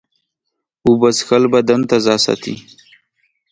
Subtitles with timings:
[0.85, 2.55] اوبه څښل بدن تازه ساتي.